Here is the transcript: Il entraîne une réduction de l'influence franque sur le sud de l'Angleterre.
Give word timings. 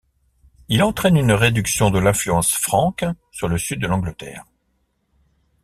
Il 0.67 0.81
entraîne 0.81 1.15
une 1.15 1.31
réduction 1.31 1.91
de 1.91 1.99
l'influence 1.99 2.55
franque 2.55 3.05
sur 3.31 3.47
le 3.47 3.59
sud 3.59 3.79
de 3.79 3.85
l'Angleterre. 3.85 4.45